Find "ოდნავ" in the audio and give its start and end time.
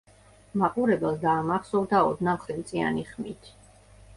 2.09-2.41